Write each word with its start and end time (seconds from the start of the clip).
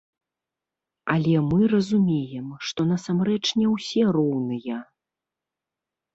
Але 1.15 1.43
мы 1.49 1.67
разумеем, 1.73 2.47
што 2.71 2.81
насамрэч 2.93 3.43
не 3.61 3.67
ўсе 3.75 4.01
роўныя. 4.19 4.81